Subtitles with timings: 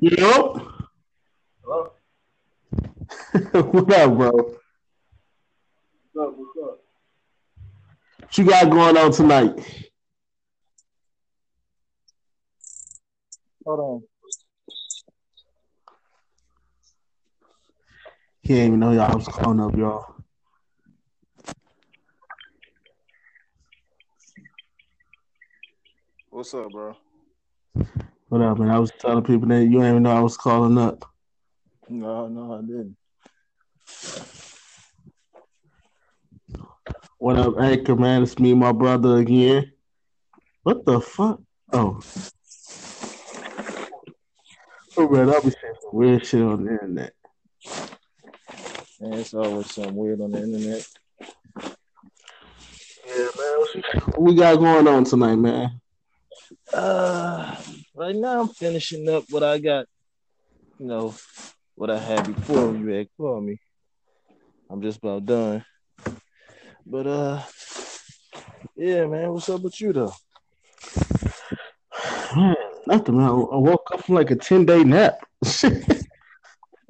[0.00, 0.56] Yep.
[1.64, 1.92] Hello?
[3.72, 4.30] what up, bro?
[4.30, 4.54] What's
[6.16, 6.34] up?
[6.36, 6.80] What's up?
[8.20, 9.54] What you got going on tonight?
[13.66, 14.02] Hold on.
[18.42, 20.14] He didn't even know y'all was calling up, y'all.
[26.30, 26.96] What's up, bro?
[28.28, 28.68] What up, man?
[28.68, 31.02] I was telling people that you didn't even know I was calling up.
[31.88, 32.94] No, no, I didn't.
[37.16, 38.22] What up, Anchor, man?
[38.22, 39.72] It's me, my brother, again.
[40.62, 41.40] What the fuck?
[41.72, 42.00] Oh.
[44.98, 47.14] Oh, man, I'll be saying some weird shit on the internet.
[49.00, 50.86] Man, it's always something weird on the internet.
[53.06, 53.82] Yeah, man.
[54.04, 55.80] What we got going on tonight, man?
[56.74, 57.56] Uh,
[57.98, 59.86] right now I'm finishing up what I got,
[60.78, 61.14] you know,
[61.74, 63.58] what I had before you had called me.
[64.70, 65.64] I'm just about done.
[66.86, 67.42] But uh,
[68.76, 70.12] yeah, man, what's up with you though?
[72.36, 72.54] Man,
[72.86, 73.28] nothing, man.
[73.28, 75.18] I woke up from like a 10 day nap.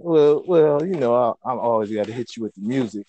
[0.01, 3.05] Well, well, you know, I, I'm always got to hit you with the music.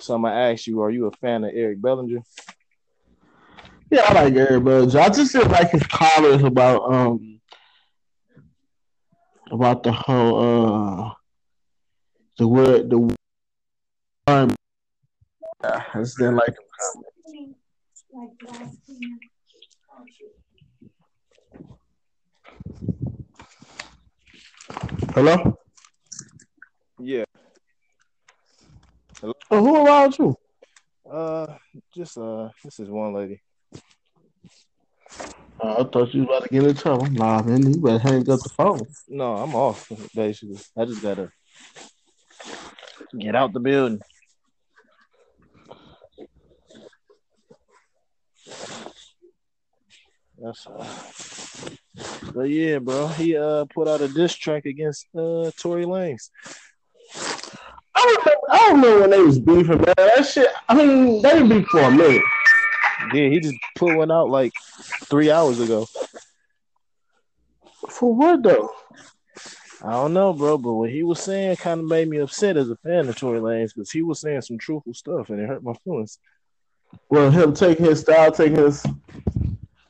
[0.00, 2.22] So I'm gonna ask you: Are you a fan of Eric Bellinger?
[3.90, 5.00] Yeah, I like Eric Bellinger.
[5.00, 7.40] I just didn't like his comments about um
[9.50, 11.12] about the whole uh
[12.38, 13.16] the word the
[14.26, 14.50] um,
[15.62, 17.04] I just didn't like him.
[25.14, 25.58] Hello?
[27.00, 27.24] Yeah.
[29.22, 30.36] Oh, who around you?
[31.10, 31.56] Uh,
[31.94, 33.40] just uh, this is one lady.
[35.60, 37.06] Uh, I thought you was about to get in trouble.
[37.10, 38.86] Nah, man, you better hang up the phone.
[39.08, 40.58] No, I'm off basically.
[40.76, 41.32] I just gotta
[43.18, 44.00] get out the building.
[50.40, 50.86] That's uh,
[52.32, 53.08] but yeah, bro.
[53.08, 56.30] He uh put out a diss track against uh Tory Lanez.
[57.94, 59.94] I don't, know, I don't know when they was beefing, man.
[59.96, 62.22] That shit, I mean, they beef for a minute.
[63.12, 64.52] Yeah, he just put one out like
[65.04, 65.86] three hours ago.
[67.88, 68.70] For what, though?
[69.82, 72.68] I don't know, bro, but what he was saying kind of made me upset as
[72.68, 75.62] a fan of Tory Lanez because he was saying some truthful stuff and it hurt
[75.62, 76.18] my feelings.
[77.10, 78.84] Well, him taking his style, taking his.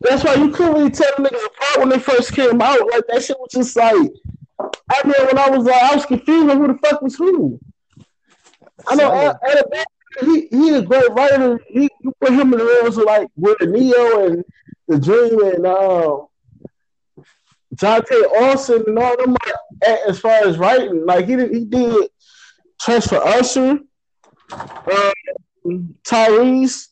[0.01, 2.81] That's why you couldn't really tell the niggas apart when they first came out.
[2.93, 4.13] Like that shit was just like.
[4.61, 7.59] I mean, when I was like, I was confused on who the fuck was who.
[8.87, 9.65] I know Ad- Adam
[10.21, 11.61] he he a great writer.
[11.69, 14.45] He you put him in the roles of like with Ne-Yo and
[14.89, 16.19] the Dream and uh,
[17.75, 19.33] Johntá Austin and all them.
[19.33, 22.11] Like, as far as writing, like he did, he did
[22.81, 23.79] Transfer Usher,
[24.53, 26.89] um, Tyrese,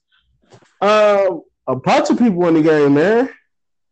[0.80, 3.30] um, a bunch of people in the game, man.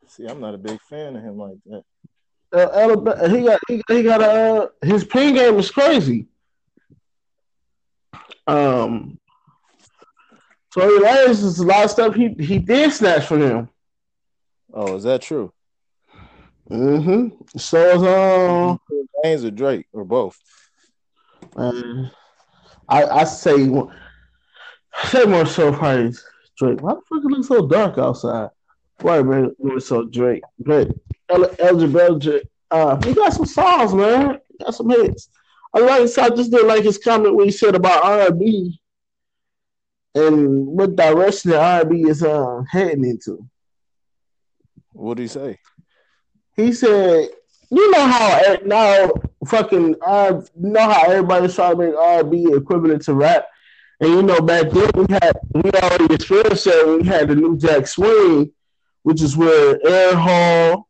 [0.07, 1.83] See, I'm not a big fan of him like that.
[2.53, 6.27] Uh, Alabama, he got he, he got a uh, his pin game is crazy.
[8.47, 9.19] Um,
[10.75, 13.69] Tory Lanez is a lot of stuff he he did snatch from him.
[14.73, 15.53] Oh, is that true?
[16.69, 17.29] Mm-hmm.
[17.57, 18.81] So is um,
[19.25, 20.37] Lanez or Drake or both?
[21.57, 22.09] uh,
[22.89, 26.13] I I say I say more so probably
[26.59, 26.83] Drake.
[26.83, 28.51] Why the fuck it looks so dark outside?
[29.01, 30.43] Why man, it was so Drake.
[30.59, 30.91] But
[31.29, 32.41] El- Elgin Belger,
[32.73, 34.41] uh, he got some songs, man.
[34.49, 35.29] He got some hits.
[35.73, 36.19] I like.
[36.19, 38.81] I just didn't like his comment when he said about R and B
[40.15, 43.47] and what direction the R and B is uh, heading into.
[44.93, 45.59] What did he say?
[46.57, 47.29] He said,
[47.71, 49.11] "You know how now
[49.47, 53.47] fucking uh, you know how everybody's trying to make R and B equivalent to rap,
[54.01, 57.59] and you know back then we had we already experienced that we had the New
[57.59, 58.53] Jack Swing,
[59.03, 60.89] which is where Aaron Hall,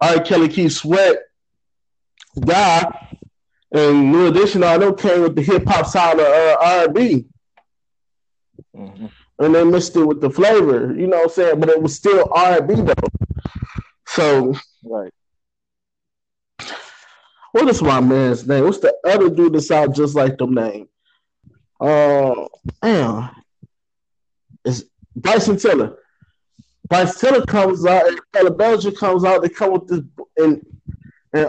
[0.00, 0.20] R.
[0.20, 1.18] Kelly, Keith Sweat,
[2.44, 3.16] Guy,
[3.72, 4.64] and New Edition.
[4.64, 6.88] I know came with the hip hop sound of uh, R
[8.80, 9.06] and B." hmm
[9.40, 11.60] and they mixed it with the flavor, you know what I'm saying?
[11.60, 12.92] But it was still R and B though.
[14.06, 14.54] So
[14.84, 15.10] Right.
[17.52, 18.64] what is my man's name?
[18.64, 20.88] What's the other dude that sounds just like them name?
[21.80, 22.34] Uh
[22.82, 23.30] damn.
[24.64, 24.84] It's
[25.16, 25.96] Bryson Tiller.
[26.88, 30.00] Bryson Tiller comes out and Taylor Belgium comes out, they come with this
[30.36, 30.62] and
[31.32, 31.48] and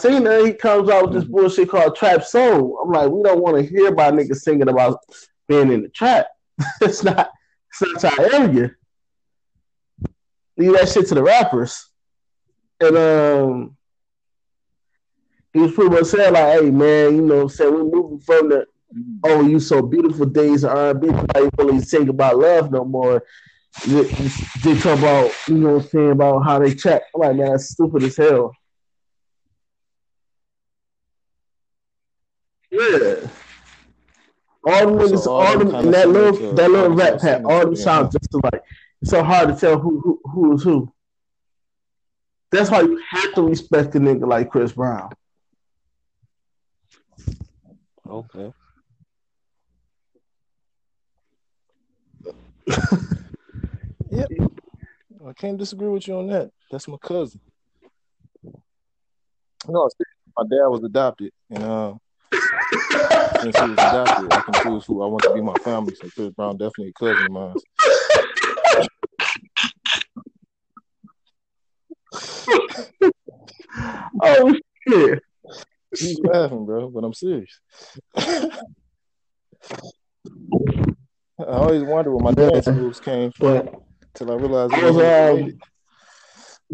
[0.00, 2.80] 13, he comes out with this bullshit called Trap Soul.
[2.82, 4.98] I'm like, we don't want to hear about niggas singing about
[5.46, 6.26] being in the trap.
[6.80, 7.30] it's not
[7.80, 8.70] it's not our area.
[10.56, 11.86] Leave that shit to the rappers.
[12.80, 13.76] And um
[15.52, 18.20] he was pretty much saying like, "Hey man, you know, what I'm saying, we're moving
[18.20, 18.66] from the
[19.24, 23.22] oh you so beautiful days of R&B, nobody really think about love no more."
[23.86, 27.04] They, talk about you know what I'm saying about how they chat.
[27.14, 28.52] I'm like, man, that's stupid as hell.
[32.70, 33.28] Yeah.
[34.66, 37.20] All them niggas, So all all them them, that little, to that little Arkansas rap
[37.20, 37.82] pack, all them yeah.
[37.82, 38.62] sound just alike.
[39.00, 40.92] It's so hard to tell who who who is who.
[42.50, 45.10] That's why you have to respect a nigga like Chris Brown.
[48.08, 48.52] Okay.
[54.10, 54.28] yep.
[55.26, 56.50] I can't disagree with you on that.
[56.70, 57.40] That's my cousin.
[59.68, 59.88] No,
[60.36, 61.94] my dad was adopted, and uh,
[62.90, 65.94] since he was adopted, I can choose who I want to be my family.
[65.94, 67.54] So Chris Brown definitely a cousin of mine.
[74.22, 74.54] Oh
[74.88, 75.22] shit!
[75.98, 77.60] He's laughing, bro, but I'm serious.
[81.40, 83.74] I always wonder where my dance moves came from But
[84.14, 85.58] till I realized I it was was um,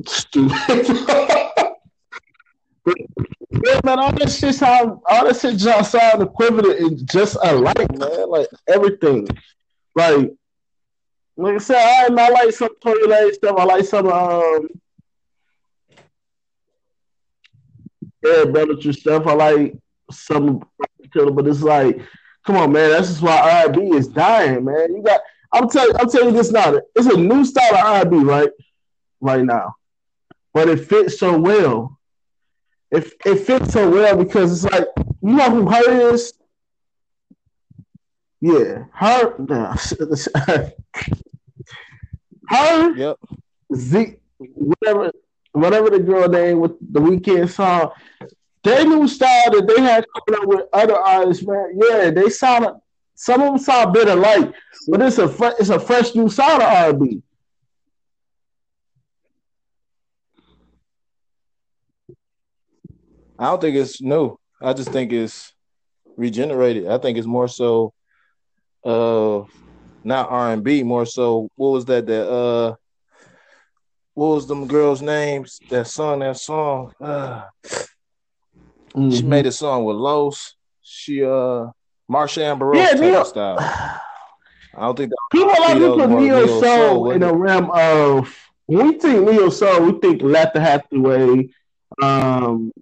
[0.07, 1.51] stupid.
[2.87, 7.99] yeah, man, all this shit sound, all this shit just sound equivalent and just alike,
[7.99, 8.29] man.
[8.29, 9.29] Like everything.
[9.95, 10.31] Like,
[11.37, 13.57] like I said, I, I like some Tory Lane stuff.
[13.59, 14.69] I like some um,
[18.25, 19.27] Eric Bellinger stuff.
[19.27, 19.77] I like
[20.11, 20.65] some,
[21.13, 22.01] but it's like,
[22.45, 22.91] come on, man.
[22.91, 24.95] That's just why R&B is dying, man.
[24.95, 25.21] You got.
[25.53, 26.79] I'm telling, I'm telling you this now.
[26.95, 28.51] It's a new style of R&B, right?
[29.21, 29.77] Right now,
[30.53, 31.96] but it fits so well.
[32.97, 34.87] It it fits so well because it's like
[35.23, 36.33] you know who her is.
[38.41, 39.35] Yeah, her.
[39.39, 39.77] Nah,
[42.49, 42.97] her.
[42.97, 43.17] Yep.
[43.75, 45.11] Z, whatever,
[45.53, 47.91] whatever the girl name with the Weeknd song,
[48.63, 51.79] their new style that they had coming up with other artists, man.
[51.89, 52.81] Yeah, they sound.
[53.15, 54.53] Some of them sound better alike,
[54.89, 57.23] but it's a fre- it's a fresh new sound of R&B.
[63.39, 64.37] I don't think it's new.
[64.63, 65.53] I just think it's
[66.17, 66.87] regenerated.
[66.89, 67.93] I think it's more so
[68.85, 69.43] uh
[70.05, 72.75] not R and B, more so what was that that uh
[74.15, 76.93] what was them girls' names that sung that song?
[77.01, 77.43] Uh,
[79.11, 79.29] She Mhm.
[79.29, 80.55] made a song with Los.
[80.83, 81.67] She uh
[82.11, 83.59] Marsha Ambrosius Yeah, of style.
[84.75, 88.35] I don't think that People like to put neo soul soul, in the realm of
[88.67, 91.49] when we think neo soul, we think Letta Hathaway,
[92.03, 92.73] um,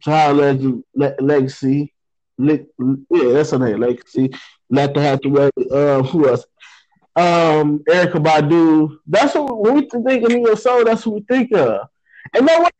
[0.00, 1.92] Child Legend, Le- Legacy,
[2.38, 2.58] Le-
[3.10, 4.30] yeah, that's her name, Legacy,
[4.70, 5.50] Letta Hathaway.
[5.70, 6.44] Uh, who else?
[7.14, 8.98] Um, Erykah Badu.
[9.06, 10.84] That's what when we think of neo soul.
[10.84, 11.88] That's what we think of.
[12.34, 12.72] And then what?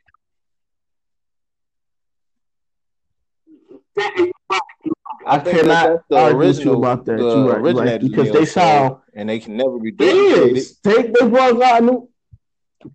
[5.27, 7.17] I, that cannot the argue with you original- about that.
[7.19, 10.79] the right, right, because they sound and they can never be It is.
[10.85, 12.09] They they brought out new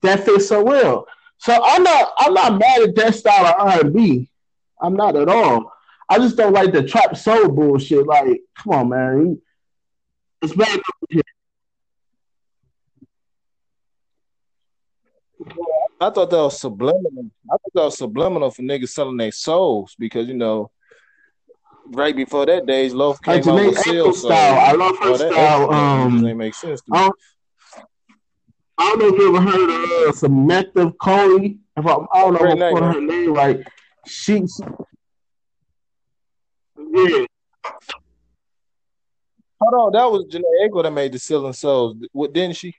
[0.01, 1.07] that fits so well.
[1.41, 4.29] So I'm not I'm not mad at that style of R and B.
[4.79, 5.73] I'm not at all.
[6.07, 8.05] I just don't like the trap soul bullshit.
[8.05, 9.41] Like, come on, man.
[10.43, 10.79] It's bad.
[15.99, 17.31] I thought that was subliminal.
[17.49, 20.69] I thought that was subliminal for niggas selling their souls because you know,
[21.87, 24.29] right before that days, Loaf came Like out with Seal Soul.
[24.29, 24.59] style.
[24.59, 25.63] I love her that style.
[25.63, 26.99] extra Um, make sense to me.
[26.99, 27.15] I don't,
[28.81, 31.59] I don't know if you ever heard of uh, Samantha Coley.
[31.77, 33.59] If I, I don't know Great if I'm her name right.
[34.07, 34.63] She, she
[36.77, 37.25] yeah.
[39.61, 41.95] Hold on, that was Jhené Aiko that made the Selling Souls.
[42.11, 42.75] What didn't she?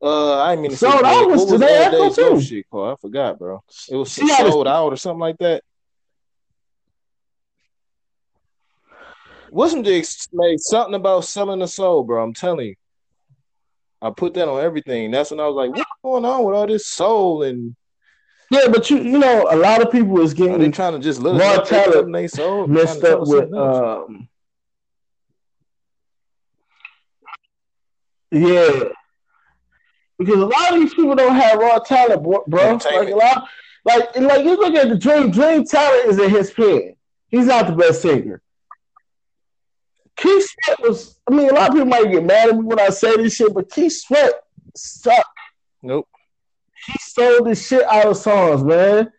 [0.00, 2.40] Uh, I didn't mean to So say that was Jhené Aiko too.
[2.40, 2.92] shit called?
[2.92, 3.64] I forgot, bro.
[3.90, 5.64] It was She had a- sold out or something like that.
[9.50, 12.22] Wasn't just made something about selling the soul, bro?
[12.22, 12.74] I'm telling you.
[14.04, 15.10] I put that on everything.
[15.10, 17.74] That's when I was like, what's going on with all this soul and
[18.50, 21.20] Yeah, but you you know a lot of people is getting they trying to just
[21.20, 22.66] look Raw talent their soul?
[22.66, 24.28] messed up with um
[28.30, 28.84] yeah
[30.18, 32.44] because a lot of these people don't have raw talent, bro.
[32.46, 32.78] bro.
[32.84, 33.48] Like a lot,
[33.84, 35.30] like and like you look at the Dream.
[35.30, 36.94] Dream talent is in his pen.
[37.28, 38.42] He's not the best singer.
[40.16, 41.20] Keith Sweat was.
[41.28, 43.34] I mean, a lot of people might get mad at me when I say this
[43.34, 44.32] shit, but Keith Sweat
[44.76, 45.28] sucked.
[45.82, 46.08] Nope.
[46.86, 49.10] He stole the shit out of songs, man.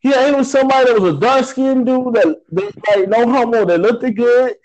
[0.00, 3.66] He ain't with somebody that was a dark skinned dude that, that like no homo
[3.66, 4.56] that looked good,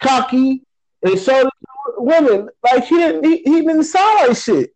[0.00, 0.62] cocky,
[1.02, 1.50] and to
[1.98, 2.48] women.
[2.64, 4.70] Like he didn't he, he didn't sound like shit.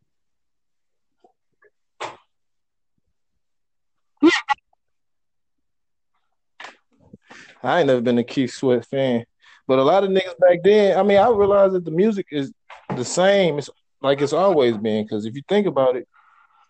[7.64, 9.24] I ain't never been a Keith Sweat fan,
[9.66, 10.98] but a lot of niggas back then.
[10.98, 12.52] I mean, I realized that the music is
[12.96, 13.58] the same.
[13.58, 15.04] It's like it's always been.
[15.04, 16.06] Because if you think about it,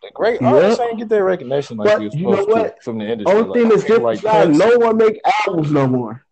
[0.03, 0.53] the great Yeah.
[0.55, 2.83] artists ain't get their recognition like But you know supposed to what?
[2.83, 3.37] from the industry.
[3.37, 6.25] Only thing that's different like now, no one make albums no more.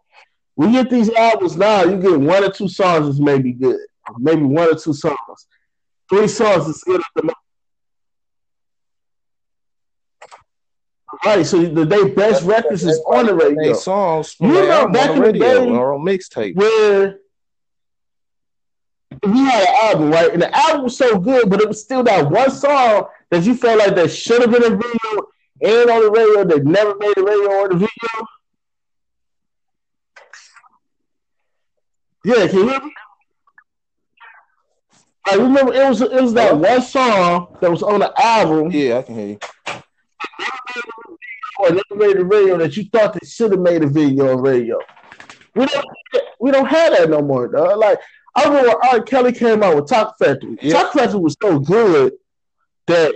[0.57, 3.79] We get these albums now, you get one or two songs is maybe good.
[4.19, 5.17] Maybe one or two songs.
[6.09, 7.37] Three songs is good at the most.
[11.25, 13.73] Right, so the they best records is on the They radio.
[13.75, 16.55] songs from You know, back in the day- or on mixtape.
[16.57, 17.19] Where
[19.25, 20.33] we had an album, right?
[20.33, 23.55] And the album was so good, but it was still that one song that you
[23.55, 25.27] felt like that should have been a video
[25.63, 28.27] and on the radio that never made the radio or the video.
[32.25, 32.93] Yeah, can you hear me?
[35.27, 38.99] I remember it was it was that one song that was on the album Yeah,
[38.99, 39.39] I can hear you.
[42.01, 44.79] Or made the radio that you thought they should have made a video on radio.
[45.55, 45.87] We don't
[46.39, 47.77] we don't have that no more, though.
[47.77, 47.99] Like
[48.35, 49.03] I remember R.
[49.03, 50.59] Kelly came out with Chocolate Factory.
[50.63, 50.73] Yeah.
[50.73, 52.13] Chocolate Factory was so good
[52.87, 53.15] that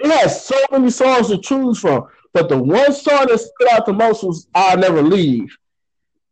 [0.00, 2.06] it had so many songs to choose from.
[2.32, 5.56] But the one song that stood out the most was I'll Never Leave.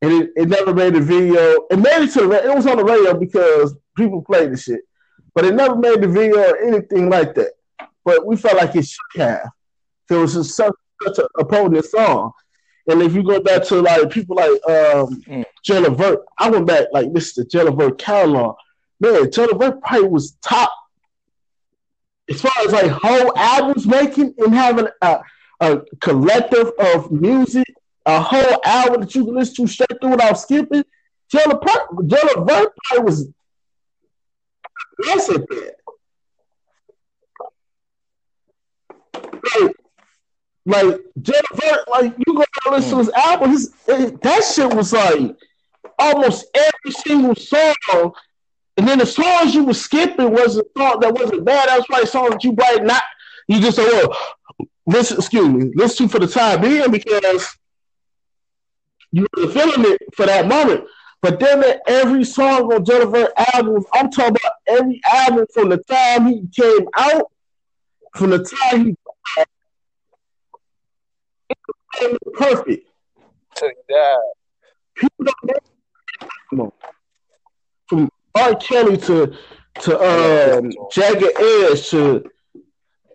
[0.02, 1.66] And it, it never made a video.
[1.70, 4.80] It made it to the it was on the radio because people played the shit.
[5.34, 7.52] But it never made the video or anything like that.
[8.04, 9.50] But we felt like it should have.
[10.10, 12.32] It was just such, such a opponent song.
[12.88, 15.44] And if you go back to like people like um Mm.
[15.68, 18.56] Levert, I went back like this is the Jay Levert catalog.
[18.98, 20.72] Man, Jay Levert probably was top
[22.30, 25.20] as far as like whole albums making and having a,
[25.60, 27.66] a collective of music,
[28.06, 30.84] a whole album that you can listen to straight through without skipping.
[31.46, 33.28] Levert, Jay Levert probably was
[35.06, 35.74] less at that.
[40.70, 43.20] Like Jennifer, like you go and listen to his hmm.
[43.20, 45.36] album, his, it, that shit was like
[45.98, 48.12] almost every single song.
[48.76, 51.68] And then the songs you were skipping was a song that wasn't bad.
[51.68, 53.02] That was probably songs that you might not.
[53.48, 54.16] You just say, "Well,
[54.86, 57.56] listen, excuse me, listen to for the time being because
[59.10, 60.84] you were feeling it for that moment."
[61.20, 66.26] But then every song on Jennifer albums, I'm talking about every album from the time
[66.26, 67.30] he came out,
[68.14, 68.96] from the time he
[72.34, 72.86] perfect.
[73.62, 73.70] You.
[74.96, 75.26] People
[76.52, 76.74] don't.
[77.88, 78.54] From R.
[78.56, 79.34] Kelly to
[79.80, 82.24] to um, Jagged Edge to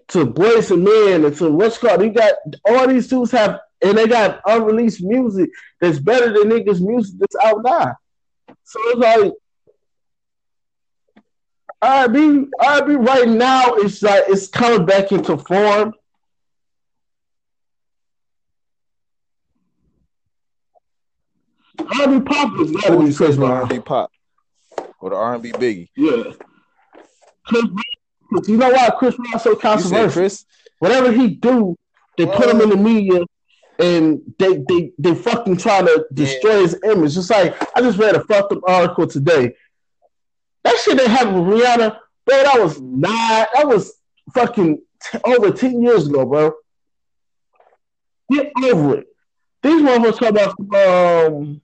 [0.09, 2.35] to Boyz II Men and to what's called you got
[2.67, 7.35] all these dudes have and they got unreleased music that's better than niggas' music that's
[7.43, 7.95] out now.
[8.63, 9.33] So it's like
[11.81, 15.93] R&B, R&B right now is like it's coming back into form.
[21.79, 23.51] R&B pop is better than Chris Brown.
[23.51, 24.11] R&B pop
[24.99, 25.89] or the R&B Biggie.
[25.95, 26.33] Yeah.
[27.45, 27.63] Chris
[28.47, 30.11] you know why Chris Brown's so You controversial?
[30.11, 30.45] Chris?
[30.79, 31.75] Whatever he do,
[32.17, 33.21] they put him in the media
[33.79, 37.17] and they they they fucking trying to destroy his image.
[37.17, 39.53] It's like I just read a fucked up article today.
[40.63, 43.93] That shit that happened with Rihanna, bro, that was nine, that was
[44.33, 46.53] fucking t- over 10 years ago, bro.
[48.31, 49.07] Get over it.
[49.61, 51.61] These motherfuckers talk about um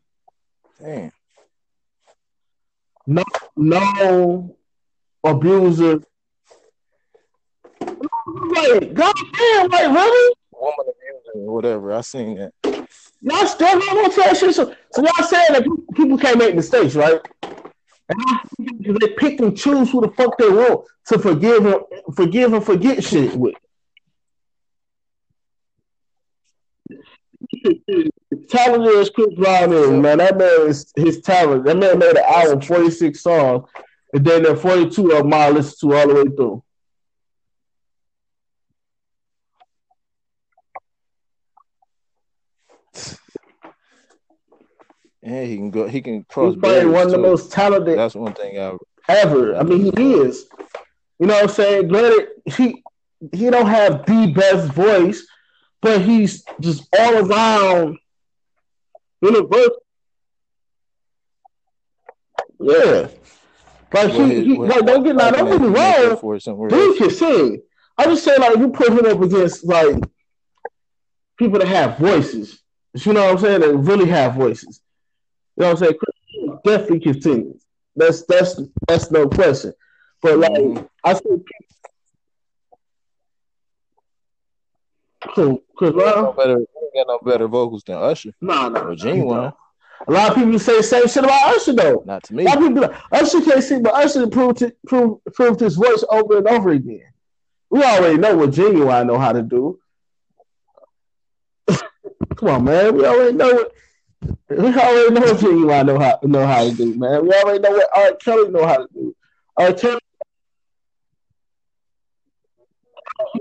[0.83, 1.11] Damn.
[3.05, 3.23] no
[3.55, 4.55] no
[5.23, 6.01] abuser.
[7.79, 10.35] Like, goddamn, like really?
[10.51, 11.93] Woman abusing or whatever.
[11.93, 12.53] I seen that.
[13.21, 14.55] Y'all still have on that shit.
[14.55, 17.21] So, so y'all saying that people can't make mistakes, right?
[18.09, 22.65] And they pick and choose who the fuck they want to forgive and forgive and
[22.65, 23.55] forget shit with.
[28.47, 30.19] Talented as Chris Brown is, man.
[30.19, 31.65] That man is his talent.
[31.65, 33.67] That man made an album, 46 songs,
[34.13, 36.63] and then there 42 of them I listen to all the way through.
[45.21, 45.87] Yeah, he can go.
[45.87, 46.53] He can cross.
[46.53, 47.23] He's probably one of the too.
[47.23, 48.75] most talented That's one thing I.
[49.07, 49.55] ever.
[49.55, 50.47] I mean, he is.
[51.19, 51.87] You know what I'm saying?
[51.89, 52.83] Granted, he
[53.31, 55.27] he don't have the best voice,
[55.81, 57.99] but he's just all around
[59.21, 59.75] universal.
[62.59, 63.07] Yeah.
[63.93, 66.69] Like Well, he, well, like don't get now, don't get me wrong.
[66.69, 67.61] Dude can sing.
[67.97, 69.95] I just say like you put him up against like
[71.37, 72.61] people that have voices.
[72.93, 73.61] You know what I'm saying?
[73.61, 74.81] That really have voices.
[75.57, 75.97] You know what I'm saying?
[75.99, 77.59] Chris definitely can sing.
[77.95, 79.73] That's that's that's no question.
[80.21, 80.87] But like Mhm.
[81.03, 81.45] I think
[85.35, 86.35] people Chris Brown,
[86.93, 88.31] got no better vocals than Usher.
[88.41, 89.53] Nah, nah, or Ginuwine.
[90.07, 92.03] A lot of people say the same shit about Usher though.
[92.05, 92.43] Not to A me.
[92.45, 95.75] lot of people be like, Usher can't sing, but Usher proved it, proved, proved his
[95.75, 97.05] voice over and over again.
[97.69, 99.79] We already know what Ginuwine know how to do.
[102.35, 102.95] Come on, man.
[102.95, 103.71] We already know what
[104.49, 107.23] we already know what Ginuwine know how know how to do, man.
[107.23, 108.13] We already know what R.
[108.15, 109.15] Kelly know how to do.
[109.57, 109.73] R.
[109.73, 109.99] Kelly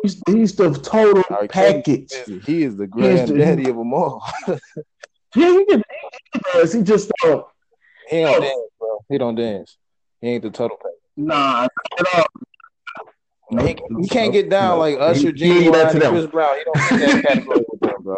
[0.03, 1.47] he's, he's the total R.
[1.49, 2.13] Package.
[2.13, 4.23] is- He is the granddaddy of them all.
[5.37, 5.83] Yeah, he can
[6.55, 6.73] does.
[6.73, 7.47] He just don't
[8.09, 9.05] he don't dance, bro.
[9.09, 9.77] He don't dance.
[10.21, 10.99] He ain't the total package.
[11.17, 11.69] nah
[12.01, 12.15] at
[13.53, 13.61] all.
[13.65, 14.79] He, he can't get down No.
[14.79, 16.13] like Usher, He- he ain't Ginuwine, that to and them.
[16.15, 16.57] Chris Brown.
[16.59, 18.17] He don't fit that category with them, bro.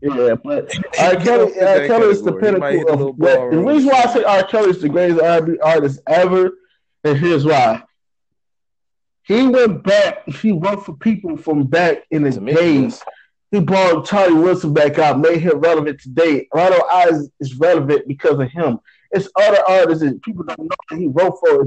[0.00, 1.16] Yeah, but R.
[1.16, 1.86] Kelly, R.
[1.86, 2.52] Kelly is the category.
[2.54, 3.50] He might hit a pinnacle of what.
[3.50, 4.44] The reason why I say R.
[4.44, 6.50] Kelly is the greatest R&B artist ever,
[7.04, 7.82] and here's why.
[9.24, 10.28] He went back.
[10.28, 13.02] He wrote for people from back in his days.
[13.50, 16.48] He brought Charlie Wilson back out, made him relevant today.
[16.54, 18.80] Ronald Isley is relevant because of him.
[19.10, 21.66] It's other artists that people don't know that he wrote for.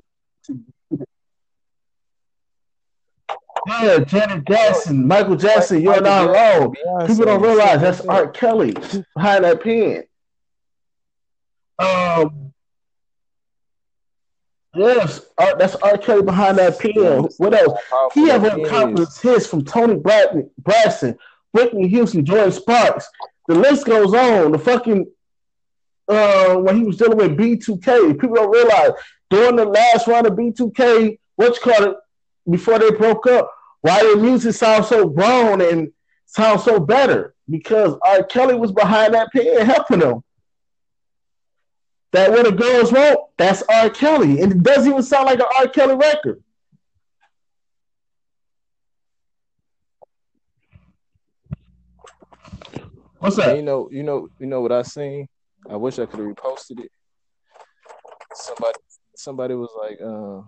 [3.68, 6.75] Yeah, Janet Jackson, Michael Jackson, you're not wrong.
[7.08, 8.01] People don't realize that's.
[8.01, 8.27] R.
[8.30, 8.74] Kelly
[9.15, 10.04] behind that pen.
[11.80, 12.54] Um,
[14.75, 15.98] yes, Art, that's R.
[15.98, 17.27] Kelly behind that pen.
[17.38, 17.79] What else?
[18.13, 21.17] He have accomplished hits from Tony Bradley, Braxton,
[21.51, 23.08] Whitney Houston, Jordin Sparks.
[23.48, 24.51] The list goes on.
[24.51, 25.08] The fucking
[26.08, 28.91] uh, when he was dealing with B2K, people don't realize
[29.29, 31.98] during the last round of B2K, what you call it,
[32.50, 33.51] before they broke up,
[33.82, 35.91] why their music sounds so grown and
[36.25, 38.24] sounds so better because R.
[38.24, 40.24] Kelly was behind that pen helping them.
[42.15, 43.89] That what the girls want, that's R.
[43.89, 45.67] Kelly, and it doesn't even sound like an R.
[45.67, 46.41] Kelly record.
[53.20, 53.57] What's that?
[53.57, 55.27] you know, you know, you know what I seen.
[55.70, 56.92] I wish I could have reposted it.
[58.33, 58.79] Somebody,
[59.18, 60.48] somebody was like, uh,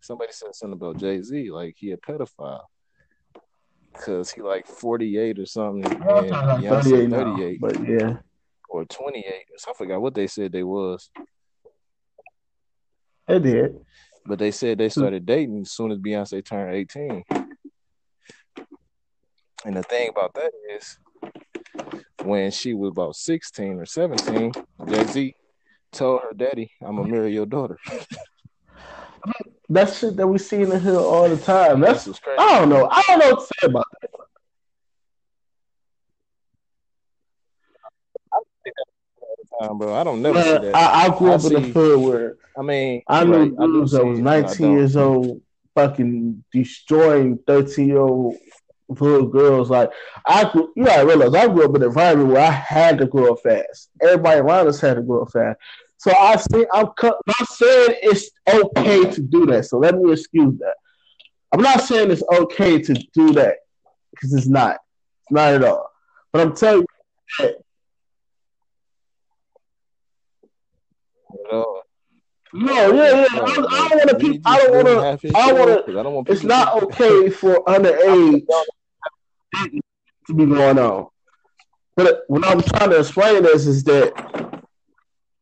[0.00, 2.62] somebody said something about Jay Z, like he a pedophile,
[3.94, 8.16] cause he like forty eight or something, and Beyonce 38 now, but yeah.
[8.76, 9.46] Or twenty eight.
[9.66, 11.10] I forgot what they said they was,
[13.26, 13.80] They did.
[14.26, 15.00] but they said they hmm.
[15.00, 17.24] started dating as soon as Beyonce turned eighteen.
[19.64, 20.98] And the thing about that is,
[22.22, 24.52] when she was about sixteen or seventeen,
[24.86, 25.34] Jay Z
[25.92, 27.78] told her daddy, "I'm gonna marry your daughter."
[29.68, 31.80] That's shit that we see in the hood all the time.
[31.80, 32.38] That's This is crazy.
[32.38, 32.88] I don't know.
[32.90, 34.10] I don't know what to say about that.
[39.66, 39.94] Time, bro.
[39.94, 40.74] I don't never see that.
[40.74, 43.56] I, I grew I up in the see- hood where I mean, I knew do
[43.56, 45.42] dudes that see was it, but I 19 years old,
[45.74, 48.36] fucking destroying 13 year old
[48.88, 49.70] little girls.
[49.70, 49.90] Like
[50.26, 53.06] I, grew, you gotta realize I grew up in an environment where I had to
[53.06, 53.90] grow up fast.
[54.02, 55.58] Everybody around us had to grow up fast.
[55.98, 59.66] So I say I'm not saying it's okay to do that.
[59.66, 60.74] So let me excuse that.
[61.52, 63.56] I'm not saying it's okay to do that
[64.10, 64.78] because it's not.
[65.22, 65.90] It's not at all.
[66.32, 66.86] But I'm telling you
[67.38, 67.56] that
[71.52, 71.62] Uh,
[72.52, 73.26] no, yeah, yeah.
[73.32, 74.40] I, I don't want to.
[74.46, 75.32] I don't want to.
[75.36, 78.46] I wanna- I don't want It's not okay for underage
[80.26, 81.08] to be going on.
[81.96, 84.12] But what I'm trying to explain this is that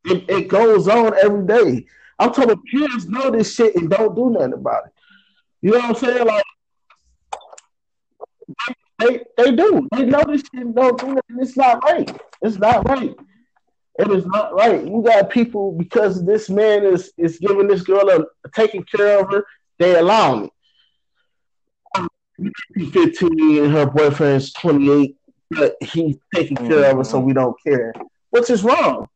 [0.05, 1.85] it, it goes on every day.
[2.17, 4.93] I'm talking about parents know this shit and don't do nothing about it.
[5.61, 6.25] You know what I'm saying?
[6.27, 6.43] Like
[8.99, 9.87] they they do.
[9.91, 11.37] They know this shit and don't do nothing.
[11.39, 12.09] It's not right.
[12.41, 13.13] It's not right.
[13.97, 14.85] It is not right.
[14.85, 19.31] You got people because this man is is giving this girl a taking care of
[19.31, 19.45] her.
[19.79, 20.49] They allow me.
[22.77, 25.15] She's 15 and her boyfriend's 28,
[25.51, 27.93] but he's taking care of her, so we don't care.
[28.31, 29.07] Which is wrong.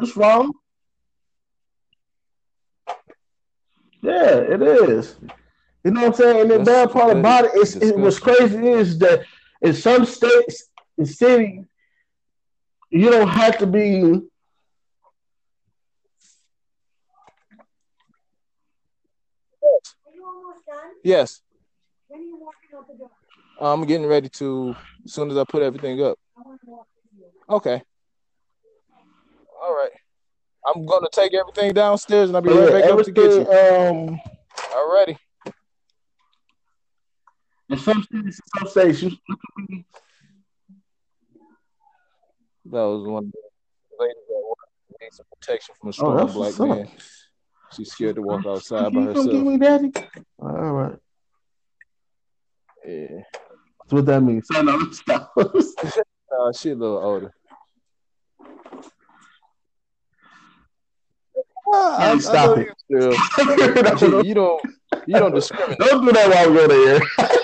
[0.00, 0.52] It's wrong.
[4.02, 5.16] Yeah, it is.
[5.84, 6.40] You know what I'm saying?
[6.42, 8.48] And the That's bad part about it is, it what's disgusting.
[8.48, 9.24] crazy is that
[9.62, 10.68] in some states
[10.98, 11.64] and cities,
[12.92, 14.20] you don't have to be.
[19.62, 20.76] Are you almost done?
[21.04, 21.40] Yes,
[22.08, 22.86] When are you walking out
[23.58, 23.64] the?
[23.64, 24.74] I'm getting ready to.
[25.04, 26.18] As soon as I put everything up.
[26.36, 27.54] I want to walk with you.
[27.54, 27.82] Okay.
[29.62, 29.90] All right.
[30.66, 33.50] I'm gonna take everything downstairs and I'll be Yeah, right back up to get you.
[33.50, 34.20] Um,
[34.74, 35.18] All righty.
[37.68, 39.84] in some states, in some states, you, you can be.
[42.72, 44.58] That was one of the ladies that work
[45.02, 46.88] need some protection from a Oh, strong that's black man.
[47.76, 49.46] She's scared to walk outside by gonna give herself.
[49.46, 49.92] me daddy?
[50.38, 50.98] All right.
[52.86, 53.06] Yeah.
[53.10, 54.48] That's what that means.
[54.50, 55.32] So no, stop.
[55.36, 55.52] Uh,
[56.56, 57.34] she a little older.
[61.74, 62.68] I, I, stop it.
[62.88, 64.62] you, you don't
[65.06, 65.78] you don't discriminate.
[65.78, 67.38] Don't do that while we go there.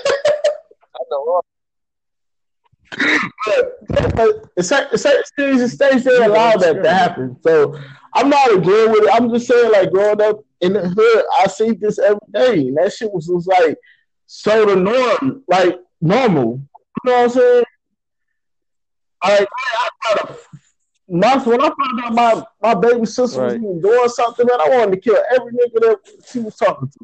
[2.92, 3.70] I
[4.14, 7.36] but it's certain cities and states they allow that to happen.
[7.42, 7.78] So
[8.14, 9.10] I'm not agreeing with it.
[9.12, 12.76] I'm just saying, like growing up in the hood, I see this every day, and
[12.78, 13.76] that shit was just like
[14.26, 16.60] so the norm, like normal.
[17.04, 17.64] You know what I'm saying?
[19.24, 20.48] Like I thought of
[21.10, 23.54] my when I found out my, my baby sister was Right.
[23.56, 25.98] even doing something, man, I wanted to kill every nigga that
[26.30, 26.98] she was talking to.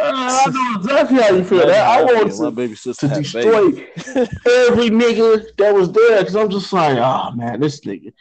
[0.00, 1.66] I know exactly how you feel.
[1.66, 6.50] That I wanted to baby sister to destroy every nigga that was there because I'm
[6.50, 8.12] just like, oh man, this nigga.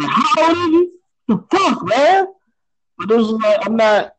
[0.00, 0.92] How old are you?
[1.28, 2.26] The fuck, man?
[2.98, 4.14] But it was like, I'm not,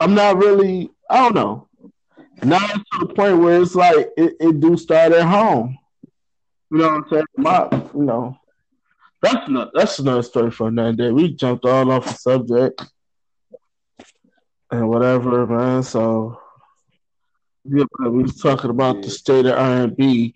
[0.00, 1.68] I'm not really, I don't know.
[2.42, 5.78] Now it's to the point where it's like it, it do start at home.
[6.70, 7.24] You know what I'm saying?
[7.36, 8.36] My, you know,
[9.20, 11.10] that's not that's another story for another day.
[11.10, 12.82] We jumped all off the subject
[14.72, 15.82] and whatever, man.
[15.82, 16.40] So
[17.64, 20.34] yeah, we was talking about the state of R and B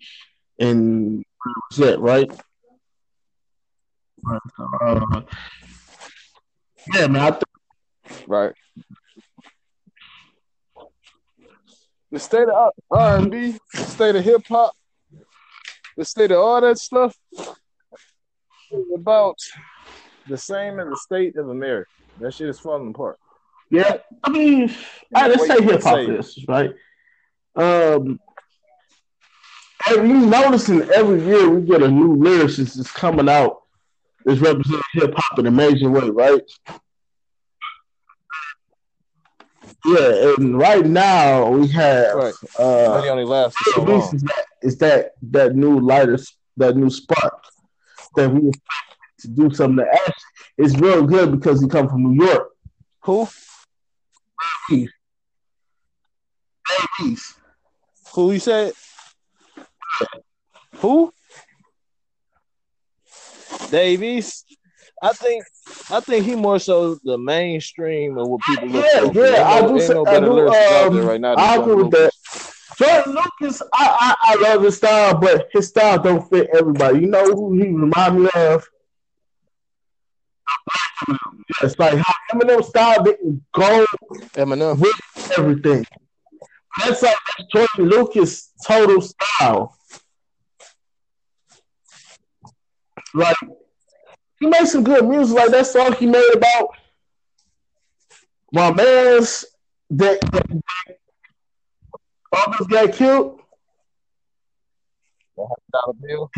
[0.59, 2.31] and where was that, right?
[4.81, 5.21] Uh,
[6.93, 7.21] yeah, man.
[7.21, 7.43] I think
[8.27, 8.53] Right.
[12.11, 14.73] The state of R and B, the state of hip hop,
[15.97, 19.37] the state of all that stuff is about
[20.27, 21.89] the same as the state of America.
[22.19, 23.17] That shit is falling apart.
[23.69, 24.73] Yeah, I mean,
[25.13, 26.71] I, let's say hip hop is right.
[27.55, 28.19] Um,
[29.89, 33.61] and you noticing every year we get a new lyricist that's coming out
[34.25, 36.41] that's representing hip hop in a major way, right?
[39.85, 42.33] Yeah, and right now we have Right.
[42.57, 44.01] uh, Money only lasts so long.
[44.15, 46.17] is that is that that new lighter,
[46.57, 47.43] that new spark
[48.15, 52.03] that we expect to do something that actually is real good because he come from
[52.03, 52.49] New York.
[53.01, 53.27] Who?
[54.69, 54.93] Beast.
[56.99, 57.33] Beast.
[58.13, 58.73] Who you said?
[60.77, 61.13] Who?
[63.69, 64.43] Davies.
[65.01, 65.45] I think
[65.91, 69.13] I think he more so the mainstream of what people look Yeah, for.
[69.13, 71.21] yeah, Ain't I do ain't say- no I better do, lyricist out um, there right
[71.21, 71.33] now.
[71.35, 72.11] I agree with that.
[72.77, 73.03] Joyner
[73.39, 76.99] Lucas, I, I I love his style, but his style don't fit everybody.
[77.01, 78.67] You know who he remind me of?
[81.61, 83.85] It's like how Eminem style didn't go
[84.33, 84.79] Eminem.
[84.79, 85.85] with everything.
[86.79, 89.75] That's like that's Joyner Lucas' total style.
[93.13, 93.37] Like
[94.39, 96.69] he made some good music, like that song he made about
[98.51, 99.45] my man's
[99.89, 100.61] that, that
[102.31, 103.39] almost got killed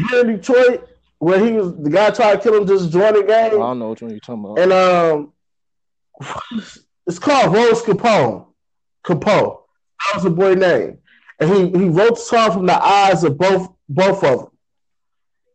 [0.10, 0.88] here in Detroit,
[1.20, 3.46] where he was the guy tried to kill him just join the game.
[3.48, 4.60] I don't know which one you're talking about.
[4.60, 5.34] And um,
[7.08, 8.48] it's called Rose Capone.
[9.06, 9.60] Capone.
[10.00, 10.98] That was the boy name.
[11.40, 14.50] And he, he wrote the song from the eyes of both both of them.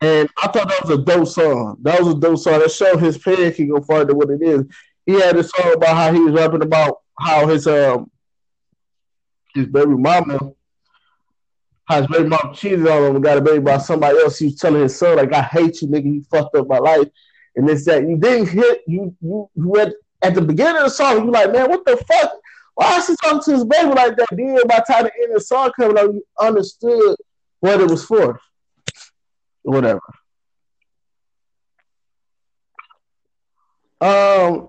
[0.00, 1.78] And I thought that was a dope song.
[1.80, 2.58] That was a dope song.
[2.58, 4.64] That showed his pen can go farther than what it is.
[5.06, 8.10] He had a song about how he was rapping about how his um
[9.54, 10.52] his baby mama
[11.86, 14.38] how his baby mama cheated on him and got a baby by somebody else.
[14.38, 17.08] He was telling his son, like, I hate you, nigga, you fucked up my life.
[17.56, 20.90] And it's that you didn't hit you you you went at the beginning of the
[20.90, 22.32] song, you like, man, what the fuck?
[22.74, 24.26] Why is he talking to his baby like that?
[24.32, 27.16] Then by the time the end of the song coming out, you understood
[27.60, 28.40] what it was for.
[29.62, 30.00] Whatever.
[34.00, 34.68] Um,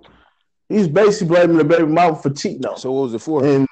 [0.70, 3.44] he's basically blaming the baby mama for cheating on him So what was it for?
[3.46, 3.68] and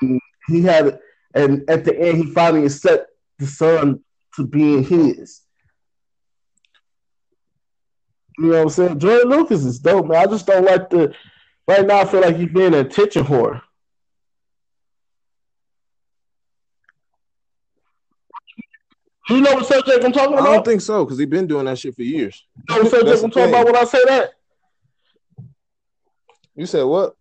[0.47, 0.99] he had
[1.35, 3.05] and at the end he finally accepted
[3.43, 3.99] the son
[4.35, 5.41] to being his.
[8.37, 8.99] You know what I'm saying?
[8.99, 10.17] Joyner Lucas is dope, man.
[10.17, 11.13] I just don't like the
[11.67, 13.61] right now I feel like he's being a attention whore.
[19.29, 20.47] You know what subject I'm talking about?
[20.47, 22.43] I don't think so because he's been doing that shit for years.
[22.69, 24.31] you know what subject I'm talking about when I say that?
[26.55, 27.15] You said what?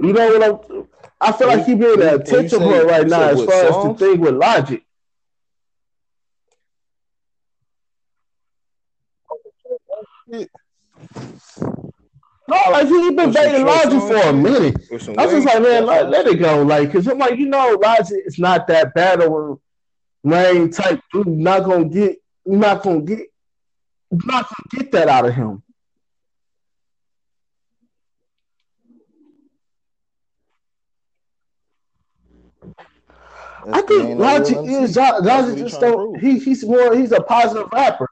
[0.00, 0.88] You know what I'm
[1.20, 4.20] I feel like he's being an attention whore right now as far as the thing
[4.20, 4.84] with logic.
[12.48, 14.76] No, like he been With some dating short Logic for a minute.
[15.18, 17.78] I was just like, man, let, let it go, like, cause I'm like, you know,
[17.80, 19.56] Logic is not that bad of a
[20.24, 21.26] rain type dude.
[21.26, 23.26] You're not gonna get, you're not gonna get,
[24.10, 25.62] not gonna get that out of him.
[33.57, 36.18] I That's- he think ain't no real Logic is Logic just don't.
[36.20, 36.96] He he's more.
[36.96, 38.08] He's a positive rapper.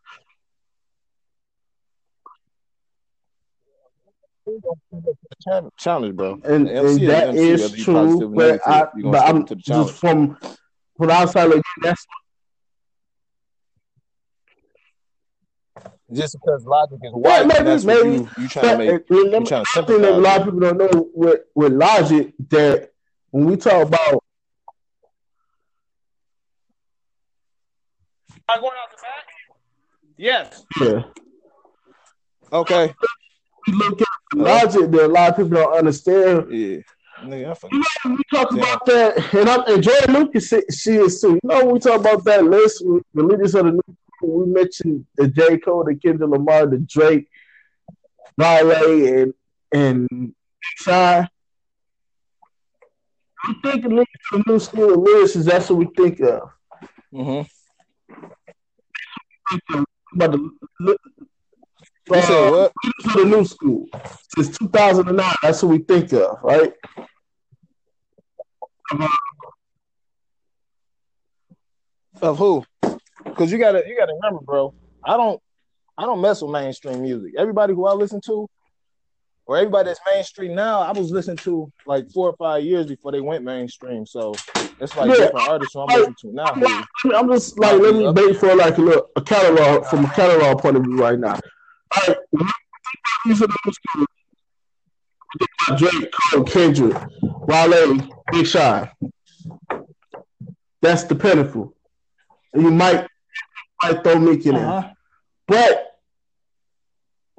[5.78, 6.40] Challenge- bro.
[6.44, 8.28] and, and that is true.
[8.30, 10.36] But I, but I'm just from
[10.96, 11.62] from outside looking.
[11.82, 12.06] That's
[16.12, 18.08] Just because logic is white, maybe, what maybe.
[18.10, 18.90] you you trying to make.
[19.10, 21.40] let me- You trying to I think that a lot of people don't know with
[21.54, 22.92] with Logic that
[23.30, 24.22] when we talk about
[28.48, 29.26] I going out the back?
[30.18, 30.64] Yes.
[30.80, 31.02] yeah,
[32.52, 32.94] Okay.
[33.66, 36.46] we look at the Logic that a lot of people don't understand.
[36.50, 36.78] Yeah.
[37.22, 37.68] Nigga, I.
[37.72, 38.58] You know, we talk Yeah.
[38.62, 41.32] about that, and I'm and Joyner Lucas, she- she is too.
[41.34, 44.46] You know, we talk about that list, we- the leaders of the new, school, we
[44.52, 45.58] mentioned the J.
[45.58, 47.28] Cole, the Kendrick Lamar, the Drake,
[48.38, 49.34] Riley, and
[49.72, 51.26] and Shy.
[53.48, 56.50] We think of leaders of the new school of lyrics, that's what we think of.
[57.12, 57.48] Mm-hmm.
[60.14, 60.50] About the
[62.08, 62.72] You uh, said what?
[62.84, 63.86] leaders of the new school
[64.34, 65.34] since 2009.
[65.42, 66.72] That's what we think of, right?
[72.22, 72.64] Of who?
[73.24, 74.72] Because you gotta you gotta remember, bro.
[75.04, 75.40] I don't
[75.98, 77.34] I don't mess with mainstream music.
[77.36, 78.48] Everybody who I listen to,
[79.46, 83.12] or everybody that's mainstream now, I was listening to like four or five years before
[83.12, 84.04] they went mainstream.
[84.06, 84.32] So
[84.80, 85.26] it's like Yeah.
[85.26, 86.54] different artists who I'm listening to now.
[87.02, 90.10] who- I'm just like let me bait for like a little a catalog from a
[90.10, 91.34] catalog point of view right now.
[91.34, 94.06] All right, when we think about these are the new school,
[95.32, 97.98] we think about Drake, Cole, Kendrick, Wale,
[98.32, 98.90] Big Sean.
[100.82, 101.74] That's the pinnacle.
[102.54, 103.06] You might
[103.82, 104.88] might throw Meek in there, Uh-huh.
[105.46, 105.95] but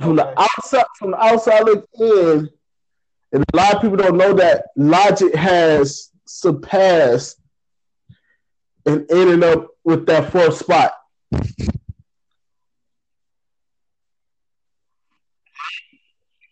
[0.02, 2.50] from the outside from the outside look in,
[3.32, 7.40] and a lot of people don't know that Logic has surpassed
[8.86, 10.94] and ended up with that fourth spot.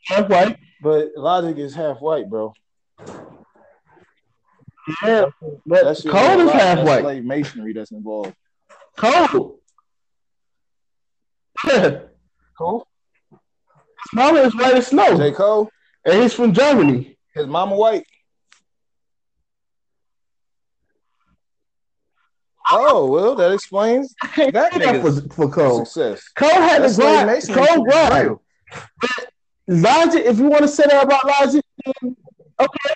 [0.08, 0.58] Half white.
[0.82, 2.54] But Logic is half white, bro.
[5.04, 5.26] Yeah,
[5.66, 7.02] but That's Cole is half white.
[7.02, 8.36] Slave masonry that's involved.
[8.98, 9.60] Cole.
[11.68, 12.00] Yeah.
[12.58, 12.88] Cool.
[14.06, 15.18] His mama is white as snow.
[15.18, 15.32] J.
[15.32, 15.70] Cole,
[16.06, 17.18] And he's from Germany.
[17.34, 18.06] his mama white.
[22.72, 25.86] Oh well, that explains That that for, for Cole.
[25.86, 26.28] success.
[26.30, 27.48] Cole had That's to grind.
[27.68, 28.40] Cole grind.
[29.68, 31.64] Logic, if you want to say that about Logic,
[32.02, 32.16] then
[32.60, 32.96] okay.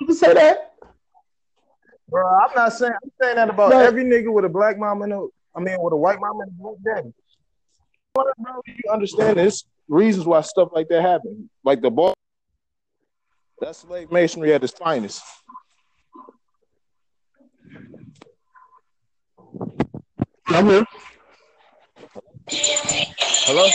[0.00, 0.72] You can say that.
[2.08, 5.04] Bro, I'm not saying I'm saying that about But- every nigga with a black mama
[5.06, 7.12] a I mean with a white mom and a black daddy.
[8.14, 8.24] Bro,
[8.66, 11.50] you understand there's reasons why stuff like that happen.
[11.64, 12.14] Like the ball
[13.60, 15.22] that's slave masonry at its finest.
[20.46, 20.84] I'm here.
[22.48, 23.68] Hello?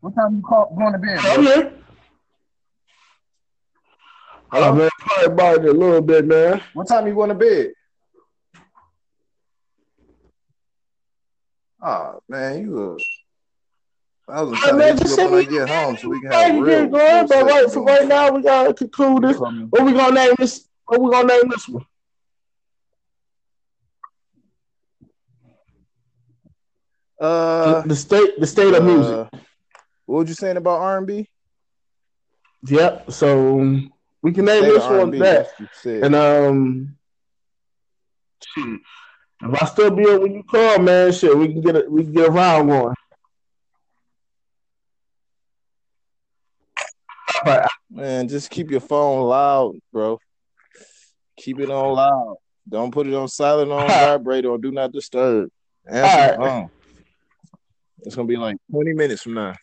[0.00, 1.72] What time you call going to bed, I'm here.
[4.54, 6.60] Oh, man, probably about it a little bit, man.
[6.74, 7.72] What time you going to bed?
[11.84, 12.96] Oh man, you
[14.28, 15.68] a I was Hey, trying man, to just get you up when I we get
[15.68, 16.82] home so we can have a you real.
[16.82, 19.36] get going, but right, for right now, we gotta conclude this.
[19.36, 20.68] What we gonna name this?
[20.86, 21.84] What we gonna name this one?
[27.20, 29.12] Uh, the state, the state of music.
[29.12, 29.28] uh,
[30.06, 31.28] what were you saying about R and B?
[32.66, 33.10] Yep.
[33.10, 33.80] So
[34.22, 35.18] we can name this one that.
[35.18, 36.04] that's what you said.
[36.04, 36.96] And um,
[38.42, 38.80] shit,
[39.42, 42.04] if I still be here when you call, man, shit, we can get a we
[42.04, 42.94] can get a round going.
[47.44, 50.20] Right, Man, just keep your phone loud, bro.
[51.36, 52.36] Keep it on loud.
[52.68, 55.50] Don't put it on silent on vibrate or do not disturb.
[55.88, 56.70] Answer phone.
[58.02, 59.54] It's gonna be like 20 minutes from now.